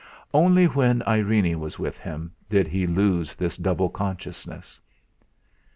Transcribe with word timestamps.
Only 0.33 0.65
when 0.65 1.03
Irene 1.03 1.59
was 1.59 1.77
with 1.77 1.99
him 1.99 2.31
did 2.49 2.65
he 2.69 2.87
lose 2.87 3.35
this 3.35 3.55
double 3.55 3.89
consciousness. 3.89 4.79